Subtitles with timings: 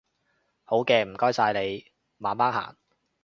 [0.63, 1.85] 好嘅，唔該晒你，
[2.17, 2.75] 慢慢行